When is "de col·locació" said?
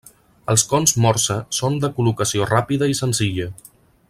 1.85-2.51